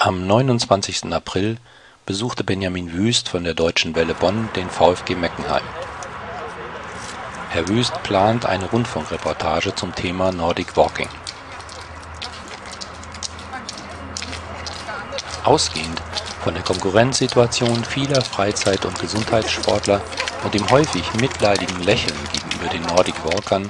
Am 0.00 0.28
29. 0.28 1.12
April 1.12 1.56
besuchte 2.06 2.44
Benjamin 2.44 2.92
Wüst 2.92 3.28
von 3.28 3.42
der 3.42 3.54
Deutschen 3.54 3.96
Welle 3.96 4.14
Bonn 4.14 4.48
den 4.54 4.70
VfG 4.70 5.16
Meckenheim. 5.16 5.64
Herr 7.48 7.66
Wüst 7.66 8.00
plant 8.04 8.46
eine 8.46 8.66
Rundfunkreportage 8.66 9.74
zum 9.74 9.92
Thema 9.92 10.30
Nordic 10.30 10.76
Walking. 10.76 11.08
Ausgehend 15.42 16.00
von 16.44 16.54
der 16.54 16.62
Konkurrenzsituation 16.62 17.84
vieler 17.84 18.22
Freizeit 18.22 18.84
und 18.84 19.00
Gesundheitssportler 19.00 20.00
und 20.44 20.54
dem 20.54 20.70
häufig 20.70 21.12
mitleidigen 21.14 21.82
Lächeln 21.82 22.16
gegenüber 22.32 22.68
den 22.68 22.82
Nordic 22.82 23.16
Walkern 23.24 23.68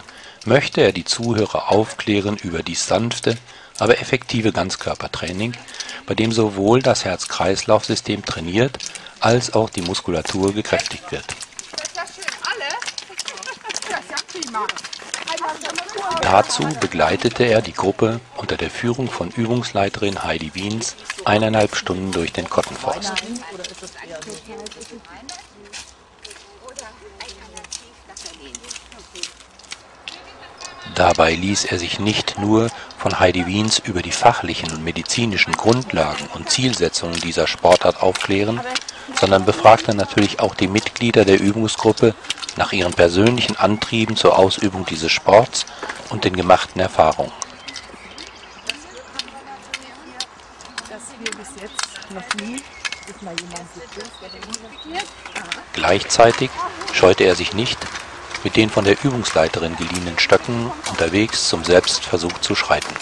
möchte 0.48 0.80
er 0.80 0.92
die 0.92 1.04
Zuhörer 1.04 1.70
aufklären 1.70 2.36
über 2.36 2.62
dies 2.62 2.86
sanfte, 2.86 3.36
aber 3.78 4.00
effektive 4.00 4.50
Ganzkörpertraining, 4.50 5.52
bei 6.06 6.14
dem 6.14 6.32
sowohl 6.32 6.82
das 6.82 7.04
Herz-Kreislauf-System 7.04 8.24
trainiert 8.24 8.78
als 9.20 9.52
auch 9.52 9.70
die 9.70 9.82
Muskulatur 9.82 10.54
gekräftigt 10.54 11.12
wird. 11.12 11.24
Dazu 16.22 16.68
begleitete 16.80 17.44
er 17.44 17.62
die 17.62 17.72
Gruppe 17.72 18.20
unter 18.36 18.56
der 18.56 18.70
Führung 18.70 19.10
von 19.10 19.30
Übungsleiterin 19.30 20.22
Heidi 20.22 20.54
Wiens 20.54 20.96
eineinhalb 21.24 21.76
Stunden 21.76 22.12
durch 22.12 22.32
den 22.32 22.48
Kottenforst. 22.48 23.12
Dabei 30.98 31.32
ließ 31.32 31.66
er 31.66 31.78
sich 31.78 32.00
nicht 32.00 32.40
nur 32.40 32.70
von 32.98 33.20
Heidi 33.20 33.46
Wiens 33.46 33.78
über 33.78 34.02
die 34.02 34.10
fachlichen 34.10 34.72
und 34.72 34.82
medizinischen 34.82 35.52
Grundlagen 35.52 36.26
und 36.34 36.50
Zielsetzungen 36.50 37.20
dieser 37.20 37.46
Sportart 37.46 38.02
aufklären, 38.02 38.60
sondern 39.14 39.44
befragte 39.44 39.94
natürlich 39.94 40.40
auch 40.40 40.56
die 40.56 40.66
Mitglieder 40.66 41.24
der 41.24 41.38
Übungsgruppe 41.38 42.16
nach 42.56 42.72
ihren 42.72 42.94
persönlichen 42.94 43.56
Antrieben 43.56 44.16
zur 44.16 44.36
Ausübung 44.36 44.86
dieses 44.86 45.12
Sports 45.12 45.66
und 46.10 46.24
den 46.24 46.34
gemachten 46.34 46.80
Erfahrungen. 46.80 47.30
Gleichzeitig 55.74 56.50
scheute 56.92 57.22
er 57.22 57.36
sich 57.36 57.52
nicht, 57.54 57.78
mit 58.44 58.56
den 58.56 58.70
von 58.70 58.84
der 58.84 58.96
Übungsleiterin 59.02 59.76
geliehenen 59.76 60.18
Stöcken 60.18 60.70
unterwegs 60.90 61.48
zum 61.48 61.64
Selbstversuch 61.64 62.38
zu 62.40 62.54
schreiten. 62.54 62.94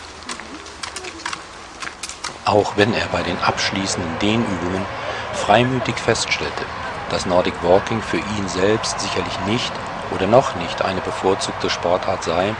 Auch 2.45 2.77
wenn 2.77 2.95
er 2.95 3.09
bei 3.09 3.23
den 3.23 3.39
abschließenden 3.41 4.19
Dehnübungen 4.21 4.87
freimütig 5.33 5.97
feststellte, 5.97 6.65
dass 7.11 7.27
Nordic 7.27 7.55
Walking 7.63 8.01
für 8.03 8.19
ihn 8.19 8.49
selbst 8.49 9.01
sicherlich 9.01 9.41
nicht 9.41 9.73
oder 10.11 10.27
noch 10.27 10.55
nicht 10.55 10.85
eine 10.85 11.01
bevorzugte 11.01 11.71
Sportart 11.71 12.23
sei, 12.23 12.55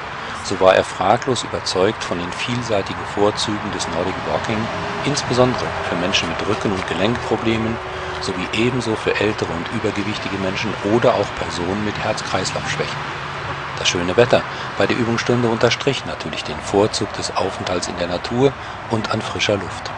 so 0.45 0.61
war 0.61 0.75
er 0.75 0.85
fraglos 0.85 1.45
überzeugt 1.45 2.03
von 2.03 2.19
den 2.19 2.33
vielseitigen 2.33 3.05
Vorzügen 3.15 3.71
des 3.73 3.87
Nordic 3.89 4.15
Walking, 4.27 4.69
insbesondere 5.05 5.67
für 5.89 5.97
Menschen 5.97 6.29
mit 6.29 6.47
Rücken- 6.47 6.73
und 6.73 6.87
Gelenkproblemen 6.89 7.77
sowie 8.21 8.49
ebenso 8.53 8.97
für 8.97 9.21
ältere 9.21 9.53
und 9.53 9.69
übergewichtige 9.69 10.39
Menschen 10.39 10.75
oder 10.75 11.15
auch 11.15 11.35
Personen 11.35 11.83
mit 11.83 11.99
Herz-Kreislauf-Schwächen. 11.99 13.03
Das 13.75 13.89
schöne 13.89 14.17
Wetter 14.17 14.47
bei 14.75 14.87
der 14.87 14.97
Übungsstunde 14.97 15.49
unterstrich 15.49 16.05
natürlich 16.05 16.45
den 16.45 16.61
Vorzug 16.61 17.13
des 17.13 17.37
Aufenthalts 17.37 17.89
in 17.89 17.97
der 17.97 18.07
Natur 18.07 18.55
und 18.89 19.11
an 19.11 19.21
frischer 19.23 19.57
Luft. 19.59 19.95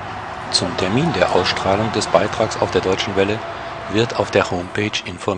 Zum 0.50 0.76
Termin 0.76 1.12
der 1.12 1.30
Ausstrahlung 1.32 1.92
des 1.92 2.08
Beitrags 2.08 2.56
auf 2.56 2.70
der 2.70 2.80
Deutschen 2.80 3.14
Welle 3.16 3.40
wird 3.86 4.16
auf 4.16 4.30
der 4.30 4.50
Homepage 4.50 4.90
informiert 5.04 5.28